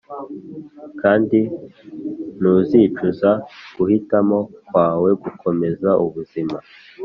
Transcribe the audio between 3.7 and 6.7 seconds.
guhitamo kwawe gukomeza ubuzima.